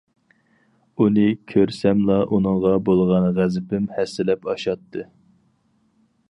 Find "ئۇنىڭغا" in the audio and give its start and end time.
2.37-2.71